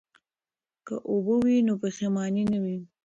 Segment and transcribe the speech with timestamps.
[0.85, 2.77] که اوبه وي نو پښیماني نه وي.